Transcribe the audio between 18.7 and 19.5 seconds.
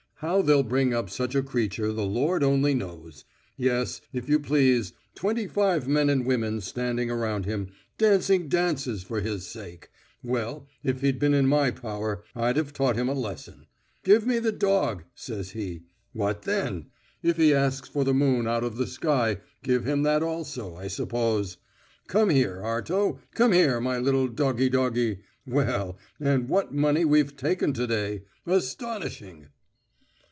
the sky,